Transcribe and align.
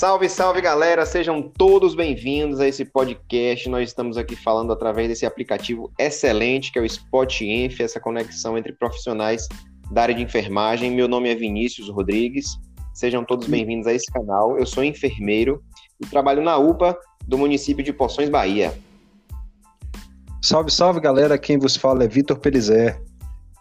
Salve, 0.00 0.30
salve 0.30 0.62
galera, 0.62 1.04
sejam 1.04 1.42
todos 1.42 1.94
bem-vindos 1.94 2.58
a 2.58 2.66
esse 2.66 2.86
podcast. 2.86 3.68
Nós 3.68 3.90
estamos 3.90 4.16
aqui 4.16 4.34
falando 4.34 4.72
através 4.72 5.08
desse 5.08 5.26
aplicativo 5.26 5.92
excelente 5.98 6.72
que 6.72 6.78
é 6.78 6.82
o 6.82 6.86
Spot 6.86 7.42
Inf, 7.42 7.80
essa 7.80 8.00
conexão 8.00 8.56
entre 8.56 8.72
profissionais 8.72 9.46
da 9.90 10.00
área 10.00 10.14
de 10.14 10.22
enfermagem. 10.22 10.90
Meu 10.90 11.06
nome 11.06 11.28
é 11.28 11.34
Vinícius 11.34 11.90
Rodrigues. 11.90 12.58
Sejam 12.94 13.22
todos 13.26 13.46
bem-vindos 13.46 13.86
a 13.86 13.92
esse 13.92 14.10
canal. 14.10 14.56
Eu 14.56 14.64
sou 14.64 14.82
enfermeiro 14.82 15.62
e 16.02 16.06
trabalho 16.06 16.40
na 16.40 16.56
UPA 16.56 16.96
do 17.28 17.36
município 17.36 17.84
de 17.84 17.92
Poções, 17.92 18.30
Bahia. 18.30 18.72
Salve, 20.40 20.70
salve 20.70 20.98
galera, 20.98 21.36
quem 21.36 21.58
vos 21.58 21.76
fala 21.76 22.04
é 22.04 22.08
Vitor 22.08 22.38
Pelizé. 22.38 22.98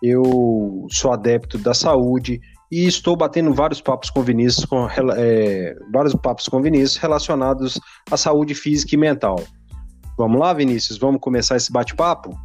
Eu 0.01 0.87
sou 0.89 1.11
adepto 1.11 1.57
da 1.57 1.73
saúde 1.73 2.39
e 2.71 2.85
estou 2.85 3.15
batendo 3.15 3.53
vários 3.53 3.81
papos 3.81 4.09
com 4.09 4.21
Vinícius, 4.21 4.65
com, 4.65 4.87
é, 5.17 5.75
vários 5.91 6.13
papos 6.15 6.47
com 6.47 6.61
Vinícius 6.61 6.97
relacionados 6.97 7.79
à 8.11 8.15
saúde 8.15 8.53
física 8.53 8.95
e 8.95 8.97
mental. 8.97 9.41
Vamos 10.17 10.39
lá, 10.39 10.53
Vinícius, 10.53 10.97
vamos 10.97 11.19
começar 11.21 11.55
esse 11.55 11.71
bate-papo? 11.71 12.37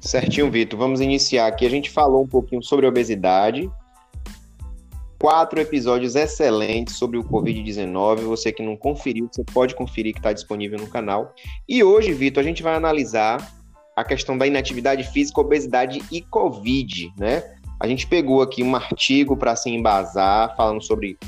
Certinho, 0.00 0.50
Vitor. 0.50 0.78
Vamos 0.78 1.00
iniciar 1.00 1.46
aqui. 1.46 1.64
A 1.64 1.70
gente 1.70 1.90
falou 1.90 2.24
um 2.24 2.28
pouquinho 2.28 2.62
sobre 2.62 2.86
obesidade. 2.86 3.70
Quatro 5.18 5.58
episódios 5.58 6.14
excelentes 6.14 6.96
sobre 6.96 7.16
o 7.16 7.24
Covid-19. 7.24 8.20
Você 8.20 8.52
que 8.52 8.62
não 8.62 8.76
conferiu, 8.76 9.28
você 9.32 9.42
pode 9.44 9.74
conferir 9.74 10.12
que 10.12 10.18
está 10.18 10.32
disponível 10.32 10.78
no 10.78 10.86
canal. 10.86 11.34
E 11.66 11.82
hoje, 11.82 12.12
Vitor, 12.12 12.42
a 12.42 12.46
gente 12.46 12.62
vai 12.62 12.74
analisar 12.74 13.50
a 13.96 14.04
questão 14.04 14.36
da 14.36 14.46
inatividade 14.46 15.04
física, 15.04 15.40
obesidade 15.40 16.02
e 16.10 16.20
Covid, 16.22 17.12
né? 17.18 17.42
A 17.78 17.86
gente 17.86 18.06
pegou 18.06 18.40
aqui 18.40 18.62
um 18.62 18.74
artigo 18.74 19.36
para 19.36 19.54
se 19.56 19.70
embasar, 19.70 20.56
falando 20.56 20.82
sobre 20.82 21.18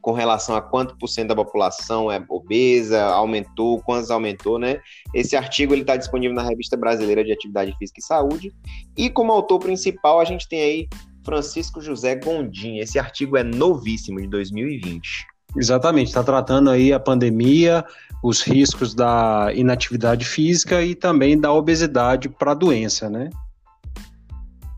com 0.00 0.12
relação 0.12 0.56
a 0.56 0.62
quanto 0.62 0.96
por 0.96 1.08
cento 1.08 1.28
da 1.28 1.34
população 1.34 2.10
é 2.10 2.24
obesa, 2.28 3.04
aumentou, 3.04 3.80
quantos 3.82 4.10
aumentou, 4.10 4.58
né? 4.58 4.80
Esse 5.14 5.36
artigo 5.36 5.74
ele 5.74 5.82
está 5.82 5.96
disponível 5.96 6.34
na 6.34 6.42
Revista 6.42 6.76
Brasileira 6.76 7.22
de 7.22 7.32
Atividade 7.32 7.76
Física 7.78 8.00
e 8.00 8.04
Saúde. 8.04 8.52
E 8.96 9.10
como 9.10 9.32
autor 9.32 9.58
principal, 9.58 10.20
a 10.20 10.24
gente 10.24 10.48
tem 10.48 10.62
aí 10.62 10.88
Francisco 11.24 11.80
José 11.80 12.14
Gondim. 12.14 12.78
Esse 12.78 12.98
artigo 12.98 13.36
é 13.36 13.44
novíssimo, 13.44 14.20
de 14.20 14.26
2020. 14.26 15.26
Exatamente, 15.56 16.08
está 16.08 16.22
tratando 16.22 16.70
aí 16.70 16.92
a 16.92 17.00
pandemia, 17.00 17.84
os 18.22 18.40
riscos 18.42 18.94
da 18.94 19.50
inatividade 19.54 20.24
física 20.24 20.82
e 20.82 20.94
também 20.94 21.38
da 21.38 21.52
obesidade 21.52 22.28
para 22.28 22.52
a 22.52 22.54
doença, 22.54 23.08
né? 23.08 23.30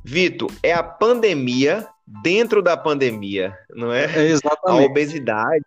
Vitor, 0.05 0.51
é 0.63 0.73
a 0.73 0.83
pandemia 0.83 1.87
dentro 2.23 2.63
da 2.63 2.77
pandemia, 2.77 3.57
não 3.75 3.93
é? 3.93 4.05
é 4.05 4.27
exatamente. 4.29 4.83
A 4.83 4.91
obesidade, 4.91 5.65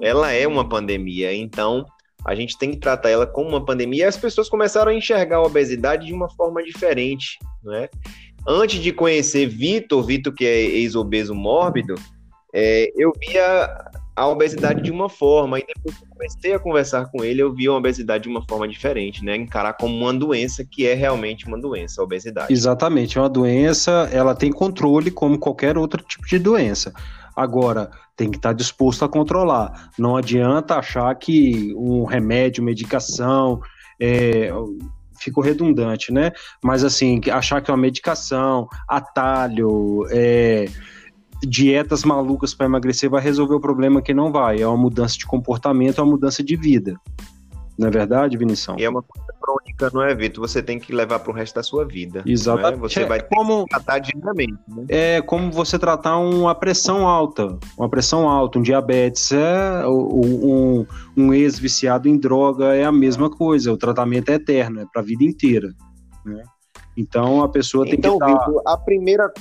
ela 0.00 0.30
é 0.30 0.46
uma 0.46 0.68
pandemia, 0.68 1.34
então 1.34 1.86
a 2.24 2.34
gente 2.34 2.56
tem 2.58 2.70
que 2.70 2.78
tratar 2.78 3.10
ela 3.10 3.26
como 3.26 3.50
uma 3.50 3.64
pandemia. 3.64 4.04
E 4.04 4.08
as 4.08 4.16
pessoas 4.16 4.48
começaram 4.48 4.90
a 4.90 4.94
enxergar 4.94 5.36
a 5.36 5.42
obesidade 5.42 6.06
de 6.06 6.12
uma 6.12 6.28
forma 6.30 6.62
diferente, 6.62 7.38
não 7.62 7.74
é? 7.74 7.88
Antes 8.46 8.80
de 8.82 8.92
conhecer 8.92 9.46
Vitor, 9.46 10.02
Vitor 10.02 10.34
que 10.34 10.44
é 10.44 10.60
ex-obeso 10.60 11.34
mórbido, 11.34 11.94
é, 12.54 12.92
eu 12.96 13.12
via 13.18 13.90
a 14.16 14.28
obesidade 14.28 14.80
de 14.80 14.92
uma 14.92 15.08
forma, 15.08 15.58
e 15.58 15.66
depois 15.66 15.96
que 15.96 16.04
eu 16.04 16.08
comecei 16.08 16.54
a 16.54 16.58
conversar 16.58 17.10
com 17.10 17.24
ele, 17.24 17.42
eu 17.42 17.52
vi 17.52 17.66
a 17.66 17.72
obesidade 17.72 18.24
de 18.24 18.28
uma 18.28 18.46
forma 18.46 18.68
diferente, 18.68 19.24
né? 19.24 19.34
Encarar 19.34 19.72
como 19.72 19.92
uma 19.96 20.14
doença 20.14 20.64
que 20.64 20.86
é 20.86 20.94
realmente 20.94 21.46
uma 21.46 21.60
doença, 21.60 22.00
a 22.00 22.04
obesidade. 22.04 22.52
Exatamente, 22.52 23.18
é 23.18 23.20
uma 23.20 23.28
doença, 23.28 24.08
ela 24.12 24.32
tem 24.34 24.52
controle 24.52 25.10
como 25.10 25.36
qualquer 25.36 25.76
outro 25.76 26.00
tipo 26.00 26.26
de 26.28 26.38
doença. 26.38 26.92
Agora, 27.36 27.90
tem 28.16 28.30
que 28.30 28.36
estar 28.36 28.52
disposto 28.52 29.04
a 29.04 29.08
controlar. 29.08 29.90
Não 29.98 30.16
adianta 30.16 30.76
achar 30.76 31.12
que 31.16 31.74
um 31.76 32.04
remédio, 32.04 32.62
medicação, 32.62 33.60
é, 34.00 34.52
ficou 35.18 35.42
redundante, 35.42 36.12
né? 36.12 36.30
Mas 36.62 36.84
assim, 36.84 37.20
achar 37.32 37.60
que 37.60 37.68
é 37.68 37.74
uma 37.74 37.80
medicação, 37.80 38.68
atalho, 38.88 40.06
é, 40.10 40.66
dietas 41.46 42.04
malucas 42.04 42.54
para 42.54 42.66
emagrecer 42.66 43.10
vai 43.10 43.22
resolver 43.22 43.54
o 43.54 43.60
problema 43.60 44.02
que 44.02 44.14
não 44.14 44.32
vai. 44.32 44.60
É 44.60 44.66
uma 44.66 44.76
mudança 44.76 45.16
de 45.16 45.26
comportamento, 45.26 46.00
é 46.00 46.04
uma 46.04 46.12
mudança 46.12 46.42
de 46.42 46.56
vida. 46.56 46.98
Não 47.76 47.88
é 47.88 47.90
verdade, 47.90 48.36
Vinição? 48.36 48.76
E 48.78 48.84
é 48.84 48.88
uma 48.88 49.02
coisa 49.02 49.26
crônica, 49.40 49.90
não 49.92 50.02
é, 50.02 50.14
Vitor? 50.14 50.46
Você 50.46 50.62
tem 50.62 50.78
que 50.78 50.94
levar 50.94 51.18
para 51.18 51.32
o 51.32 51.34
resto 51.34 51.56
da 51.56 51.62
sua 51.62 51.84
vida. 51.84 52.22
É? 52.24 52.30
Exatamente. 52.30 52.76
É? 52.76 52.88
Você 52.88 53.04
vai 53.04 53.20
como, 53.20 53.64
tratar 53.66 53.98
diariamente. 53.98 54.58
Né? 54.68 54.84
É 54.88 55.22
como 55.22 55.50
você 55.50 55.76
tratar 55.76 56.16
uma 56.18 56.54
pressão 56.54 57.06
alta, 57.06 57.58
uma 57.76 57.88
pressão 57.88 58.28
alta, 58.28 58.60
um 58.60 58.62
diabetes, 58.62 59.32
é, 59.32 59.86
um, 59.88 60.86
um 61.16 61.34
ex-viciado 61.34 62.08
em 62.08 62.16
droga 62.16 62.74
é 62.76 62.84
a 62.84 62.92
mesma 62.92 63.28
coisa. 63.28 63.72
O 63.72 63.76
tratamento 63.76 64.28
é 64.30 64.34
eterno, 64.34 64.80
é 64.80 64.86
para 64.92 65.02
a 65.02 65.04
vida 65.04 65.24
inteira. 65.24 65.74
Né? 66.24 66.44
Então 66.96 67.42
a 67.42 67.48
pessoa 67.48 67.84
tem 67.84 67.94
então, 67.94 68.18
que 68.18 68.24
estar. 68.24 68.38
Tá... 68.38 68.72
a 68.72 68.76
primeira 68.76 69.32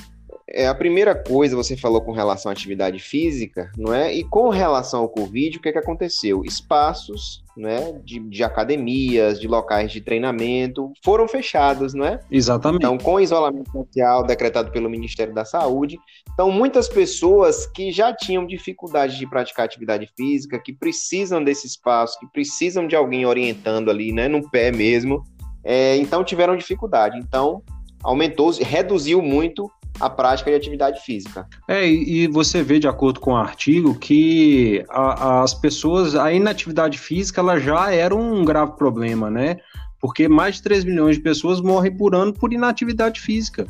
é, 0.50 0.68
a 0.68 0.76
primeira 0.76 1.16
coisa 1.16 1.56
você 1.56 1.78
falou 1.78 2.02
com 2.02 2.12
relação 2.12 2.50
à 2.50 2.54
atividade 2.54 3.00
física, 3.00 3.72
não 3.78 3.94
é? 3.94 4.14
E 4.14 4.24
com 4.24 4.50
relação 4.50 5.02
ao 5.02 5.10
Covid, 5.10 5.58
o 5.58 5.62
que, 5.62 5.70
é 5.70 5.72
que 5.72 5.78
aconteceu? 5.78 6.44
Espaços 6.44 7.44
né, 7.56 7.94
de, 8.04 8.20
de 8.20 8.44
academias, 8.44 9.40
de 9.40 9.48
locais 9.48 9.92
de 9.92 10.02
treinamento 10.02 10.92
foram 11.04 11.28
fechados, 11.28 11.94
não 11.94 12.06
é? 12.06 12.20
Exatamente. 12.30 12.80
Então, 12.80 12.98
com 12.98 13.20
isolamento 13.20 13.72
social 13.72 14.26
decretado 14.26 14.72
pelo 14.72 14.90
Ministério 14.90 15.34
da 15.34 15.46
Saúde, 15.46 15.98
então 16.34 16.52
muitas 16.52 16.90
pessoas 16.90 17.66
que 17.66 17.92
já 17.92 18.14
tinham 18.14 18.46
dificuldade 18.46 19.18
de 19.18 19.28
praticar 19.28 19.66
atividade 19.66 20.12
física, 20.18 20.60
que 20.60 20.74
precisam 20.74 21.44
desse 21.44 21.68
espaço, 21.68 22.20
que 22.20 22.28
precisam 22.28 22.86
de 22.86 22.96
alguém 22.96 23.26
orientando 23.26 23.90
ali, 23.90 24.12
né, 24.12 24.28
no 24.28 24.50
pé 24.50 24.72
mesmo, 24.72 25.24
é, 25.64 25.96
então 25.98 26.24
tiveram 26.24 26.58
dificuldade. 26.58 27.18
Então, 27.18 27.64
aumentou, 28.04 28.52
reduziu 28.52 29.22
muito 29.22 29.72
a 30.00 30.10
prática 30.10 30.50
de 30.50 30.58
atividade 30.58 31.00
física. 31.02 31.48
É, 31.68 31.88
e 31.88 32.28
você 32.28 32.64
vê, 32.64 32.80
de 32.80 32.88
acordo 32.88 33.20
com 33.20 33.34
o 33.34 33.36
artigo, 33.36 33.96
que 33.96 34.84
a, 34.90 35.42
as 35.44 35.54
pessoas, 35.54 36.16
a 36.16 36.32
inatividade 36.32 36.98
física, 36.98 37.42
ela 37.42 37.60
já 37.60 37.92
era 37.92 38.16
um 38.16 38.44
grave 38.44 38.76
problema, 38.76 39.30
né? 39.30 39.58
Porque 40.00 40.28
mais 40.28 40.56
de 40.56 40.64
3 40.64 40.84
milhões 40.84 41.16
de 41.16 41.22
pessoas 41.22 41.62
morrem 41.62 41.96
por 41.96 42.16
ano 42.16 42.34
por 42.34 42.52
inatividade 42.52 43.22
física. 43.22 43.66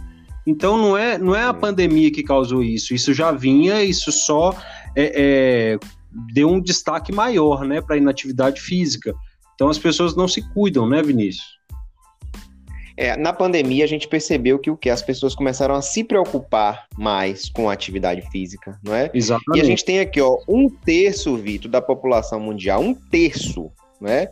Então 0.46 0.78
não 0.78 0.98
é, 0.98 1.18
não 1.18 1.36
é 1.36 1.44
a 1.44 1.54
pandemia 1.54 2.12
que 2.12 2.24
causou 2.24 2.64
isso, 2.64 2.94
isso 2.94 3.14
já 3.14 3.32
vinha, 3.32 3.84
isso 3.84 4.12
só 4.12 4.56
é, 4.96 5.14
é, 5.76 5.80
deu 6.34 6.50
um 6.50 6.60
destaque 6.60 7.14
maior 7.14 7.64
né, 7.64 7.82
para 7.82 7.96
a 7.96 7.98
inatividade 7.98 8.60
física. 8.60 9.14
Então 9.56 9.70
as 9.70 9.78
pessoas 9.78 10.16
não 10.16 10.28
se 10.28 10.42
cuidam, 10.54 10.88
né, 10.88 11.02
Vinícius? 11.02 11.60
É, 12.96 13.18
na 13.18 13.34
pandemia, 13.34 13.84
a 13.84 13.88
gente 13.88 14.08
percebeu 14.08 14.60
que 14.60 14.70
o 14.70 14.78
que 14.78 14.90
as 14.90 15.02
pessoas 15.02 15.34
começaram 15.34 15.76
a 15.76 15.82
se 15.82 16.04
preocupar 16.04 16.88
mais 16.98 17.50
com 17.50 17.70
a 17.70 17.74
atividade 17.74 18.22
física, 18.30 18.80
não 18.84 18.94
é? 18.94 19.10
Exatamente. 19.14 19.58
E 19.58 19.62
a 19.62 19.64
gente 19.64 19.84
tem 19.84 20.00
aqui, 20.00 20.22
ó, 20.22 20.40
um 20.48 20.70
terço, 20.70 21.36
Vitor, 21.36 21.70
da 21.70 21.82
população 21.82 22.40
mundial, 22.40 22.82
um 22.82 22.94
terço, 22.94 23.72
não 24.00 24.10
é? 24.10 24.32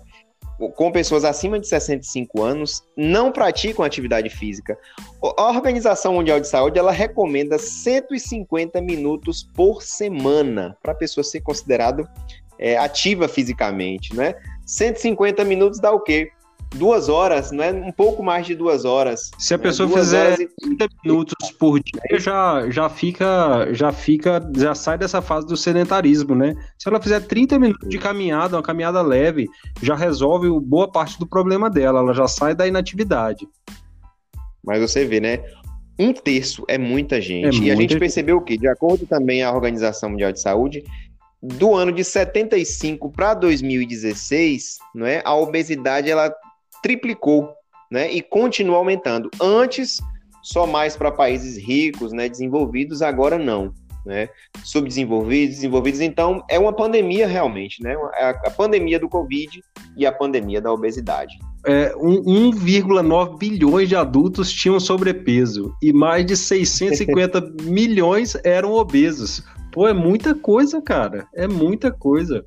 Com 0.75 0.91
pessoas 0.91 1.25
acima 1.25 1.59
de 1.59 1.67
65 1.67 2.43
anos, 2.43 2.83
não 2.95 3.31
praticam 3.31 3.83
atividade 3.83 4.29
física. 4.29 4.77
A 5.35 5.49
Organização 5.49 6.13
Mundial 6.13 6.39
de 6.39 6.47
Saúde 6.47 6.77
ela 6.77 6.91
recomenda 6.91 7.57
150 7.57 8.79
minutos 8.79 9.41
por 9.55 9.81
semana 9.81 10.77
para 10.83 10.91
a 10.91 10.95
pessoa 10.95 11.23
ser 11.23 11.41
considerada 11.41 12.07
é, 12.59 12.77
ativa 12.77 13.27
fisicamente, 13.27 14.15
né? 14.15 14.35
150 14.67 15.43
minutos 15.43 15.79
dá 15.79 15.91
o 15.91 15.99
quê? 15.99 16.31
Duas 16.75 17.09
horas, 17.09 17.51
não 17.51 17.63
é 17.63 17.71
um 17.71 17.91
pouco 17.91 18.23
mais 18.23 18.45
de 18.45 18.55
duas 18.55 18.85
horas. 18.85 19.31
Se 19.37 19.53
a 19.53 19.57
né? 19.57 19.63
pessoa 19.63 19.89
fizer 19.89 20.39
e... 20.39 20.47
30 20.47 20.87
minutos 21.03 21.51
por 21.51 21.79
dia, 21.79 22.19
já, 22.19 22.69
já 22.69 22.89
fica, 22.89 23.71
já 23.73 23.91
fica, 23.91 24.41
já 24.55 24.73
sai 24.73 24.97
dessa 24.97 25.21
fase 25.21 25.47
do 25.47 25.57
sedentarismo, 25.57 26.33
né? 26.33 26.55
Se 26.77 26.87
ela 26.87 27.01
fizer 27.01 27.19
30 27.21 27.59
minutos 27.59 27.89
de 27.89 27.97
caminhada, 27.97 28.55
uma 28.55 28.63
caminhada 28.63 29.01
leve, 29.01 29.49
já 29.81 29.95
resolve 29.95 30.49
boa 30.61 30.89
parte 30.89 31.19
do 31.19 31.27
problema 31.27 31.69
dela, 31.69 31.99
ela 31.99 32.13
já 32.13 32.27
sai 32.27 32.55
da 32.55 32.67
inatividade. 32.67 33.47
Mas 34.63 34.79
você 34.79 35.05
vê, 35.05 35.19
né? 35.19 35.43
Um 35.99 36.13
terço 36.13 36.63
é 36.67 36.77
muita 36.77 37.21
gente. 37.21 37.61
É 37.61 37.67
e 37.67 37.71
a 37.71 37.75
gente 37.75 37.97
percebeu 37.97 38.37
o 38.37 38.41
quê? 38.41 38.57
De 38.57 38.67
acordo 38.67 39.05
também 39.05 39.43
a 39.43 39.51
Organização 39.51 40.09
Mundial 40.09 40.31
de 40.31 40.39
Saúde, 40.39 40.83
do 41.41 41.75
ano 41.75 41.91
de 41.91 42.03
75 42.03 43.11
para 43.11 43.33
2016, 43.33 44.77
não 44.95 45.05
é? 45.05 45.21
A 45.25 45.35
obesidade 45.35 46.09
ela 46.09 46.33
triplicou, 46.81 47.53
né? 47.89 48.11
E 48.11 48.21
continua 48.21 48.77
aumentando. 48.77 49.29
Antes, 49.39 49.99
só 50.41 50.65
mais 50.65 50.95
para 50.95 51.11
países 51.11 51.57
ricos, 51.57 52.11
né? 52.11 52.27
Desenvolvidos, 52.27 53.01
agora 53.01 53.37
não. 53.37 53.73
Né? 54.03 54.29
Subdesenvolvidos, 54.63 55.57
desenvolvidos. 55.57 56.01
Então, 56.01 56.43
é 56.49 56.57
uma 56.57 56.73
pandemia 56.73 57.27
realmente, 57.27 57.83
né? 57.83 57.95
A, 58.15 58.29
a 58.29 58.51
pandemia 58.51 58.99
do 58.99 59.07
Covid 59.07 59.61
e 59.95 60.05
a 60.05 60.11
pandemia 60.11 60.59
da 60.59 60.73
obesidade. 60.73 61.37
É, 61.63 61.93
1,9 61.93 63.37
bilhões 63.37 63.87
de 63.87 63.95
adultos 63.95 64.51
tinham 64.51 64.79
sobrepeso 64.79 65.75
e 65.79 65.93
mais 65.93 66.25
de 66.25 66.35
650 66.35 67.53
milhões 67.69 68.35
eram 68.43 68.73
obesos. 68.73 69.43
Pô, 69.71 69.87
é 69.87 69.93
muita 69.93 70.33
coisa, 70.33 70.81
cara. 70.81 71.27
É 71.35 71.47
muita 71.47 71.91
coisa. 71.91 72.43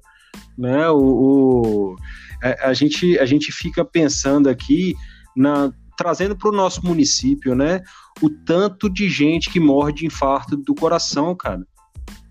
Né? 0.57 0.89
O, 0.91 0.99
o 0.99 1.97
a, 2.43 2.69
a, 2.69 2.75
gente, 2.75 3.19
a 3.19 3.25
gente 3.25 3.51
fica 3.51 3.85
pensando 3.85 4.49
aqui, 4.49 4.95
na, 5.37 5.73
trazendo 5.97 6.37
para 6.37 6.51
o 6.51 6.55
nosso 6.55 6.85
município, 6.85 7.55
né? 7.55 7.83
O 8.23 8.29
tanto 8.29 8.91
de 8.91 9.09
gente 9.09 9.51
que 9.51 9.59
morre 9.59 9.93
de 9.93 10.07
infarto 10.07 10.57
do 10.57 10.75
coração, 10.75 11.35
cara. 11.35 11.63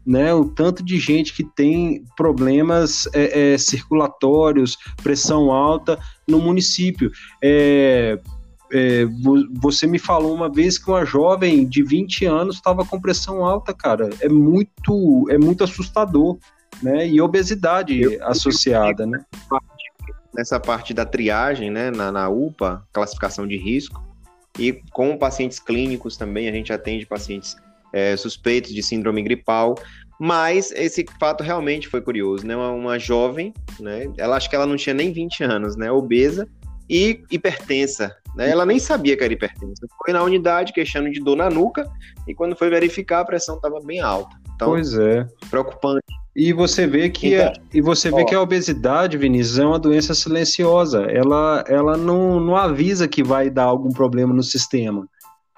Né, 0.06 0.34
o 0.34 0.44
tanto 0.44 0.84
de 0.84 1.00
gente 1.00 1.34
que 1.34 1.46
tem 1.46 2.04
problemas 2.18 3.08
é, 3.14 3.54
é, 3.54 3.58
circulatórios, 3.58 4.78
pressão 5.02 5.50
alta 5.50 5.98
no 6.28 6.42
município. 6.42 7.10
É, 7.42 8.20
é, 8.74 9.06
você 9.62 9.88
me 9.88 10.00
falou 10.00 10.34
uma 10.34 10.52
vez 10.52 10.78
que 10.78 10.90
uma 10.90 11.06
jovem 11.06 11.66
de 11.66 11.82
20 11.82 12.26
anos 12.26 12.56
estava 12.56 12.84
com 12.84 13.00
pressão 13.00 13.46
alta, 13.46 13.74
cara. 13.74 14.10
É 14.20 14.28
muito, 14.28 15.26
é 15.30 15.38
muito 15.38 15.64
assustador, 15.64 16.38
né? 16.84 17.08
E 17.08 17.22
obesidade 17.22 18.00
eu, 18.02 18.28
associada, 18.28 19.04
eu, 19.04 19.08
né? 19.08 19.26
Nessa 20.36 20.60
parte 20.60 20.94
da 20.94 21.06
triagem, 21.06 21.70
né, 21.70 21.92
na, 21.92 22.12
na 22.12 22.28
UPA, 22.28 22.84
classificação 22.92 23.48
de 23.48 23.56
risco, 23.56 24.04
e 24.58 24.74
com 24.92 25.18
pacientes 25.18 25.60
clínicos 25.60 26.18
também, 26.18 26.48
a 26.48 26.52
gente 26.52 26.74
atende 26.74 27.06
pacientes 27.06 27.56
é, 27.92 28.16
suspeitos 28.18 28.74
de 28.74 28.82
síndrome 28.82 29.22
gripal, 29.22 29.76
mas 30.20 30.72
esse 30.72 31.06
fato 31.20 31.44
realmente 31.44 31.88
foi 31.88 32.02
curioso, 32.02 32.46
né? 32.46 32.56
Uma, 32.56 32.72
uma, 32.72 33.00
jovem, 33.00 33.54
né? 33.80 34.12
Ela 34.18 34.38
acho 34.38 34.50
que 34.50 34.56
ela 34.56 34.66
não 34.66 34.76
tinha 34.76 34.94
nem 34.94 35.12
20 35.12 35.44
anos, 35.44 35.76
né? 35.76 35.92
Obesa 35.92 36.48
e 36.90 37.24
hipertensa, 37.32 38.16
né? 38.36 38.50
Ela 38.50 38.66
nem 38.66 38.80
sabia 38.80 39.18
que 39.18 39.24
era 39.24 39.34
hipertensa. 39.34 39.88
Foi 40.04 40.14
na 40.14 40.24
unidade 40.24 40.74
queixando 40.74 41.10
de 41.12 41.20
dor 41.20 41.36
na 41.36 41.50
nuca 41.50 41.90
e 42.28 42.34
quando 42.34 42.56
foi 42.56 42.70
verificar 42.70 43.22
a 43.22 43.26
pressão 43.26 43.56
estava 43.56 43.80
bem 43.82 44.00
alta. 44.00 44.36
Então, 44.56 44.70
pois 44.70 44.94
é. 44.94 45.26
Preocupante. 45.50 46.23
E 46.36 46.52
você 46.52 46.88
vê 46.88 47.10
que 47.10 47.36
então, 47.36 47.48
a, 47.48 47.54
e 47.74 47.82
você 47.82 48.10
vê 48.10 48.24
ó, 48.24 48.26
que 48.26 48.34
a 48.34 48.42
obesidade, 48.42 49.18
Vinícius, 49.18 49.60
é 49.60 49.66
uma 49.66 49.78
doença 49.78 50.16
silenciosa. 50.16 51.04
Ela, 51.04 51.64
ela 51.68 51.96
não, 51.96 52.40
não 52.40 52.56
avisa 52.56 53.08
que 53.08 53.24
vai 53.24 53.52
dar 53.52 53.66
algum 53.66 53.92
problema 53.92 54.34
no 54.34 54.42
sistema. 54.42 55.08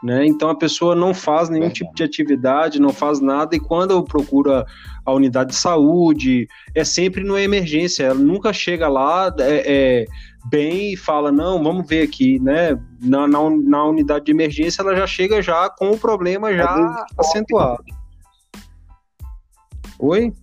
Né? 0.03 0.25
Então 0.25 0.49
a 0.49 0.55
pessoa 0.55 0.93
não 0.93 1.13
faz 1.13 1.49
nenhum 1.49 1.67
Verdade. 1.67 1.79
tipo 1.79 1.95
de 1.95 2.03
atividade, 2.03 2.81
não 2.81 2.91
faz 2.91 3.21
nada, 3.21 3.55
e 3.55 3.59
quando 3.59 4.03
procura 4.03 4.65
a 5.05 5.13
unidade 5.13 5.51
de 5.51 5.55
saúde, 5.55 6.47
é 6.75 6.83
sempre 6.83 7.23
numa 7.23 7.41
emergência, 7.41 8.03
ela 8.03 8.19
nunca 8.19 8.51
chega 8.51 8.87
lá 8.87 9.33
é, 9.39 9.63
é, 9.65 10.05
bem 10.49 10.93
e 10.93 10.97
fala, 10.97 11.31
não, 11.31 11.63
vamos 11.63 11.87
ver 11.87 12.03
aqui, 12.03 12.39
né? 12.39 12.77
Na, 13.01 13.27
na, 13.27 13.49
na, 13.49 13.85
unidade 13.85 14.25
de 14.25 14.31
emergência 14.31 14.81
ela 14.81 14.95
já 14.95 15.07
chega 15.07 15.41
já 15.41 15.69
com 15.69 15.91
o 15.91 15.97
problema 15.97 16.53
já 16.53 17.05
acentuado. 17.17 17.83
Oi? 19.97 20.33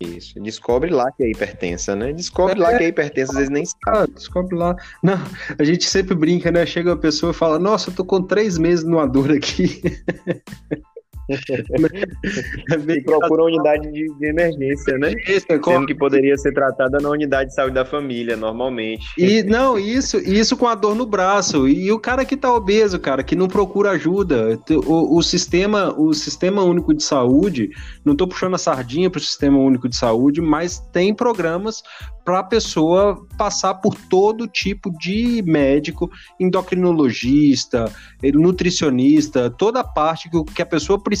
Isso, 0.00 0.40
descobre 0.40 0.90
lá 0.90 1.10
que 1.12 1.22
é 1.22 1.30
hipertensa, 1.30 1.94
né? 1.94 2.12
Descobre 2.12 2.58
é, 2.58 2.62
lá 2.62 2.76
que 2.76 2.84
é 2.84 2.88
hipertensa, 2.88 3.32
às 3.32 3.38
vezes 3.38 3.50
nem 3.50 3.64
sabe. 3.64 3.82
Ah, 3.86 4.06
descobre 4.06 4.56
lá. 4.56 4.76
Não, 5.02 5.18
a 5.58 5.64
gente 5.64 5.84
sempre 5.88 6.14
brinca, 6.14 6.50
né? 6.50 6.66
Chega 6.66 6.90
uma 6.90 6.96
pessoa 6.96 7.30
e 7.30 7.34
fala, 7.34 7.58
nossa, 7.58 7.90
eu 7.90 7.94
tô 7.94 8.04
com 8.04 8.22
três 8.22 8.58
meses 8.58 8.84
numa 8.84 9.06
dor 9.06 9.30
aqui. 9.30 9.82
e 11.28 13.00
procura 13.02 13.42
uma 13.42 13.48
unidade 13.48 13.90
de, 13.90 14.06
de 14.18 14.26
emergência, 14.26 14.98
né? 14.98 15.14
Isso, 15.26 15.46
é 15.48 15.60
Sendo 15.62 15.86
que 15.86 15.94
poderia 15.94 16.36
ser 16.36 16.52
tratada 16.52 16.98
na 16.98 17.08
unidade 17.08 17.50
de 17.50 17.54
saúde 17.54 17.74
da 17.74 17.84
família, 17.84 18.36
normalmente. 18.36 19.06
E 19.16 19.42
não, 19.42 19.78
isso, 19.78 20.18
isso 20.18 20.56
com 20.56 20.66
a 20.66 20.74
dor 20.74 20.94
no 20.94 21.06
braço. 21.06 21.66
E 21.68 21.90
o 21.90 21.98
cara 21.98 22.24
que 22.24 22.36
tá 22.36 22.52
obeso, 22.52 22.98
cara, 22.98 23.22
que 23.22 23.34
não 23.34 23.48
procura 23.48 23.92
ajuda. 23.92 24.58
O, 24.86 25.18
o 25.18 25.22
sistema, 25.22 25.94
o 25.98 26.12
sistema 26.12 26.62
único 26.62 26.92
de 26.92 27.02
saúde, 27.02 27.70
não 28.04 28.14
tô 28.14 28.26
puxando 28.26 28.54
a 28.54 28.58
sardinha 28.58 29.10
pro 29.10 29.20
sistema 29.20 29.58
único 29.58 29.88
de 29.88 29.96
saúde, 29.96 30.40
mas 30.40 30.78
tem 30.92 31.14
programas 31.14 31.82
para 32.24 32.38
a 32.38 32.44
pessoa 32.44 33.26
passar 33.36 33.74
por 33.74 33.94
todo 34.08 34.48
tipo 34.48 34.90
de 34.98 35.42
médico, 35.42 36.10
endocrinologista, 36.40 37.92
nutricionista, 38.22 39.50
toda 39.50 39.80
a 39.80 39.84
parte 39.84 40.30
que, 40.30 40.44
que 40.44 40.62
a 40.62 40.66
pessoa 40.66 40.98
precisa, 40.98 41.13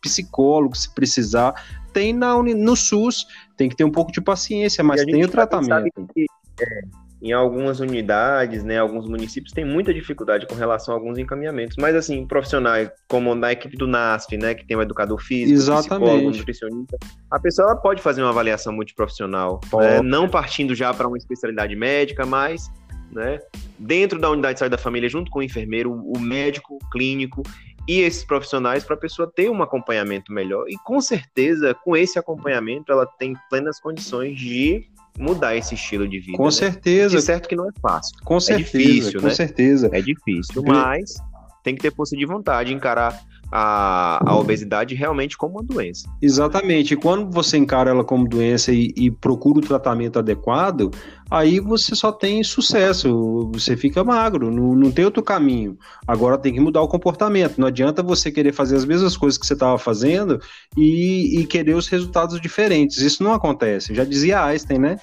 psicólogo, 0.00 0.76
se 0.76 0.92
precisar, 0.94 1.54
tem 1.92 2.12
na, 2.12 2.42
no 2.42 2.76
SUS. 2.76 3.26
Tem 3.56 3.68
que 3.68 3.76
ter 3.76 3.84
um 3.84 3.90
pouco 3.90 4.10
de 4.10 4.20
paciência, 4.20 4.82
mas 4.82 5.04
tem 5.04 5.24
o 5.24 5.28
tratamento. 5.28 6.06
Que, 6.14 6.26
é, 6.60 6.82
em 7.22 7.32
algumas 7.32 7.78
unidades, 7.78 8.64
né, 8.64 8.78
alguns 8.78 9.08
municípios 9.08 9.52
tem 9.52 9.64
muita 9.64 9.94
dificuldade 9.94 10.44
com 10.44 10.56
relação 10.56 10.92
a 10.92 10.96
alguns 10.96 11.18
encaminhamentos, 11.18 11.76
mas 11.78 11.94
assim, 11.94 12.26
profissionais 12.26 12.90
como 13.08 13.32
na 13.36 13.52
equipe 13.52 13.76
do 13.76 13.86
NASF, 13.86 14.36
né, 14.36 14.54
que 14.54 14.66
tem 14.66 14.76
um 14.76 14.82
educador 14.82 15.22
físico, 15.22 15.56
Exatamente. 15.56 15.88
psicólogo, 15.88 16.36
nutricionista, 16.36 16.98
a 17.30 17.38
pessoa 17.38 17.76
pode 17.76 18.02
fazer 18.02 18.22
uma 18.22 18.30
avaliação 18.30 18.72
multiprofissional, 18.72 19.60
né, 19.74 20.02
não 20.02 20.28
partindo 20.28 20.74
já 20.74 20.92
para 20.92 21.06
uma 21.06 21.16
especialidade 21.16 21.76
médica, 21.76 22.26
mas 22.26 22.68
né, 23.12 23.38
dentro 23.78 24.18
da 24.18 24.28
unidade 24.28 24.54
de 24.54 24.58
saúde 24.58 24.76
da 24.76 24.82
família, 24.82 25.08
junto 25.08 25.30
com 25.30 25.38
o 25.38 25.42
enfermeiro, 25.44 25.92
o 25.92 26.18
médico 26.18 26.78
clínico 26.90 27.44
e 27.88 28.00
esses 28.00 28.24
profissionais 28.24 28.84
para 28.84 28.94
a 28.94 28.98
pessoa 28.98 29.30
ter 29.34 29.50
um 29.50 29.62
acompanhamento 29.62 30.32
melhor. 30.32 30.68
E 30.68 30.76
com 30.84 31.00
certeza, 31.00 31.74
com 31.74 31.96
esse 31.96 32.18
acompanhamento, 32.18 32.92
ela 32.92 33.06
tem 33.06 33.34
plenas 33.50 33.80
condições 33.80 34.38
de 34.38 34.88
mudar 35.18 35.56
esse 35.56 35.74
estilo 35.74 36.08
de 36.08 36.18
vida. 36.20 36.36
Com 36.36 36.46
né? 36.46 36.50
certeza. 36.50 37.16
De 37.16 37.22
certo 37.22 37.48
que 37.48 37.56
não 37.56 37.68
é 37.68 37.72
fácil. 37.80 38.16
Com 38.24 38.36
é 38.36 38.40
certeza. 38.40 38.78
Difícil, 38.78 39.20
com 39.20 39.26
né? 39.26 39.34
certeza. 39.34 39.90
É 39.92 40.00
difícil, 40.00 40.62
mas 40.62 41.14
tem 41.62 41.74
que 41.74 41.82
ter 41.82 41.94
força 41.94 42.16
de 42.16 42.24
vontade, 42.24 42.72
encarar 42.72 43.20
a, 43.52 44.18
a 44.26 44.34
obesidade 44.36 44.94
realmente 44.94 45.36
como 45.36 45.56
uma 45.58 45.62
doença. 45.62 46.08
Exatamente. 46.22 46.94
E 46.94 46.96
quando 46.96 47.30
você 47.30 47.58
encara 47.58 47.90
ela 47.90 48.02
como 48.02 48.26
doença 48.26 48.72
e, 48.72 48.94
e, 48.96 49.10
procura 49.10 49.58
o 49.58 49.62
tratamento 49.62 50.18
adequado, 50.18 50.90
aí 51.30 51.60
você 51.60 51.94
só 51.94 52.10
tem 52.10 52.42
sucesso, 52.42 53.50
você 53.52 53.76
fica 53.76 54.02
magro, 54.02 54.50
não, 54.50 54.74
não 54.74 54.90
tem 54.90 55.04
outro 55.04 55.22
caminho. 55.22 55.76
Agora 56.08 56.38
tem 56.38 56.54
que 56.54 56.60
mudar 56.60 56.80
o 56.80 56.88
comportamento. 56.88 57.58
Não 57.58 57.68
adianta 57.68 58.02
você 58.02 58.32
querer 58.32 58.52
fazer 58.52 58.76
as 58.76 58.86
mesmas 58.86 59.18
coisas 59.18 59.38
que 59.38 59.46
você 59.46 59.52
estava 59.52 59.76
fazendo 59.76 60.40
e, 60.74 61.40
e 61.40 61.46
querer 61.46 61.74
os 61.74 61.88
resultados 61.88 62.40
diferentes. 62.40 62.98
Isso 62.98 63.22
não 63.22 63.34
acontece. 63.34 63.94
Já 63.94 64.04
dizia 64.04 64.42
Einstein, 64.42 64.78
né? 64.78 64.96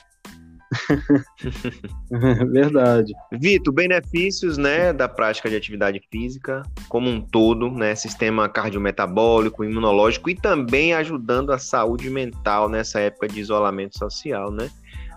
Verdade. 2.52 3.14
Vitor, 3.32 3.74
benefícios 3.74 4.58
né, 4.58 4.94
da 4.94 5.08
prática 5.08 5.50
de 5.50 5.56
atividade 5.56 6.02
física 6.12 6.64
como 6.88 7.10
um 7.10 7.22
todo, 7.22 7.70
né, 7.72 7.96
sistema 7.96 8.48
cardiometabólico, 8.48 9.64
imunológico 9.64 10.30
e 10.30 10.36
também 10.36 10.94
ajudando 10.94 11.52
a 11.52 11.58
saúde 11.58 12.10
mental 12.10 12.70
nessa 12.70 13.00
época 13.00 13.28
de 13.28 13.40
isolamento 13.40 13.98
social, 13.98 14.52
né? 14.52 14.70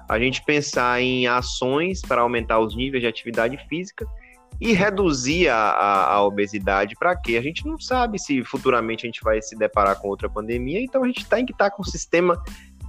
A 0.08 0.18
gente 0.18 0.44
pensar 0.44 1.00
em 1.00 1.26
ações 1.26 2.02
para 2.02 2.22
aumentar 2.22 2.58
os 2.58 2.76
níveis 2.76 3.02
de 3.02 3.08
atividade 3.08 3.56
física 3.68 4.06
e 4.60 4.72
reduzir 4.72 5.48
a, 5.48 5.56
a, 5.56 6.14
a 6.14 6.24
obesidade 6.24 6.94
para 6.96 7.16
quê? 7.16 7.36
A 7.36 7.42
gente 7.42 7.66
não 7.66 7.78
sabe 7.80 8.18
se 8.18 8.44
futuramente 8.44 9.04
a 9.04 9.08
gente 9.08 9.22
vai 9.22 9.40
se 9.42 9.56
deparar 9.56 9.98
com 9.98 10.08
outra 10.08 10.28
pandemia, 10.28 10.80
então 10.80 11.02
a 11.02 11.06
gente 11.06 11.26
tem 11.26 11.44
que 11.44 11.52
estar 11.52 11.70
tá 11.70 11.76
com 11.76 11.82
o 11.82 11.86
sistema 11.86 12.40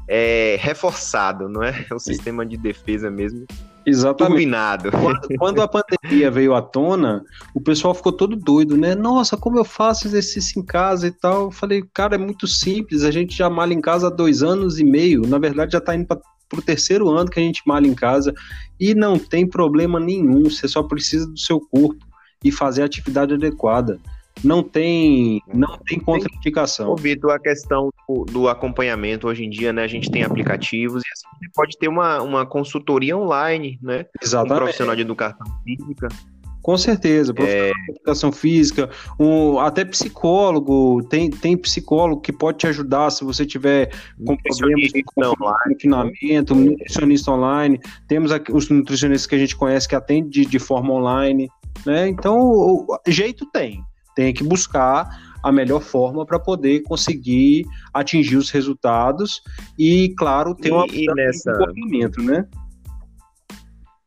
é, 0.08 0.58
reforçado, 0.60 1.48
não 1.48 1.64
é? 1.64 1.86
O 1.92 2.00
sistema 2.00 2.46
de 2.46 2.58
defesa 2.58 3.10
mesmo. 3.10 3.46
Exatamente. 3.86 4.32
Turbinado. 4.32 4.92
Quando, 4.92 5.28
quando, 5.38 5.62
a 5.62 5.68
pandemia 5.68 6.32
veio 6.32 6.56
à 6.56 6.62
tona, 6.62 7.22
o 7.54 7.60
pessoal 7.60 7.94
ficou 7.94 8.14
todo 8.14 8.36
doido, 8.36 8.78
né? 8.78 8.96
Nossa, 8.96 9.36
como 9.36 9.58
eu 9.58 9.66
faço 9.66 10.08
exercício 10.08 10.60
em 10.62 10.66
casa 10.66 11.08
e 11.08 11.12
tal. 11.12 11.46
Eu 11.46 11.52
falei, 11.52 11.84
cara, 11.94 12.16
é 12.16 12.18
muito 12.18 12.48
simples. 12.48 13.04
A 13.04 13.12
gente 13.12 13.36
já 13.36 13.50
malha 13.50 13.74
em 13.74 13.82
casa 13.82 14.08
há 14.08 14.10
dois 14.10 14.42
anos 14.42 14.80
e 14.80 14.86
meio. 14.86 15.28
Na 15.28 15.38
verdade, 15.38 15.74
já 15.74 15.80
está 15.80 15.94
indo 15.94 16.08
para 16.08 16.20
o 16.56 16.62
terceiro 16.62 17.10
ano 17.10 17.30
que 17.30 17.40
a 17.40 17.44
gente 17.44 17.62
malha 17.66 17.88
em 17.88 17.94
casa. 17.94 18.34
E 18.80 18.96
não 18.96 19.20
tem 19.20 19.46
problema 19.46 20.00
nenhum. 20.00 20.44
Você 20.44 20.68
só 20.68 20.82
precisa 20.84 21.28
do 21.28 21.38
seu 21.38 21.60
corpo 21.60 22.06
e 22.42 22.52
fazer 22.52 22.84
a 22.84 22.86
atividade 22.86 23.34
adequada 23.34 24.00
não 24.44 24.64
tem 24.64 25.42
não 25.54 25.78
tem 25.78 26.00
contraindicação. 26.00 26.92
Ô, 26.92 26.96
Vitor, 26.96 27.32
a 27.32 27.40
questão 27.40 27.90
do, 28.08 28.26
do, 28.26 28.50
acompanhamento 28.50 29.28
hoje 29.28 29.44
em 29.44 29.50
dia, 29.50 29.74
né? 29.74 29.84
A 29.84 29.88
gente 29.88 30.10
tem 30.10 30.24
aplicativos 30.24 31.04
e 31.04 31.08
assim, 31.12 31.28
você 31.40 31.52
pode 31.54 31.78
ter 31.78 31.88
uma, 31.88 32.22
uma 32.22 32.46
consultoria 32.46 33.18
online, 33.18 33.80
né? 33.82 34.06
Exatamente. 34.22 34.54
Um 34.54 34.58
profissional 34.58 34.96
de 34.96 35.02
educação 35.02 35.46
física. 35.64 36.08
Com 36.64 36.78
certeza, 36.78 37.34
profissional 37.34 37.68
é... 37.68 37.74
de 37.74 37.92
educação 37.92 38.32
física, 38.32 38.90
um, 39.20 39.60
até 39.60 39.84
psicólogo, 39.84 41.04
tem, 41.10 41.30
tem 41.30 41.58
psicólogo 41.58 42.22
que 42.22 42.32
pode 42.32 42.60
te 42.60 42.68
ajudar 42.68 43.12
se 43.12 43.26
você 43.26 43.46
tiver 43.46 43.92
com 44.26 44.38
problemas 44.38 44.92
de 44.94 45.04
confinamento, 45.04 46.56
nutricionista 46.56 47.32
online, 47.32 47.82
temos 48.08 48.32
aqui 48.32 48.54
os 48.54 48.70
nutricionistas 48.70 49.28
que 49.28 49.36
a 49.36 49.40
gente 49.40 49.58
conhece 49.58 49.90
que 49.90 49.94
atendem 49.94 50.30
de, 50.30 50.46
de 50.46 50.58
forma 50.58 50.94
online, 50.94 51.50
né? 51.86 52.08
Então, 52.08 52.40
o, 52.40 52.86
o, 52.86 53.12
jeito 53.12 53.46
tem, 53.52 53.84
tem 54.16 54.34
que 54.34 54.44
buscar 54.44 55.08
a 55.42 55.52
melhor 55.52 55.82
forma 55.82 56.26
para 56.26 56.40
poder 56.40 56.84
conseguir 56.84 57.66
atingir 57.94 58.38
os 58.38 58.50
resultados 58.50 59.42
e, 59.78 60.14
claro, 60.18 60.56
ter 60.56 60.72
uma 60.72 60.86
e 60.88 61.06
nessa 61.14 61.52
comportamento, 61.52 62.22
né? 62.22 62.48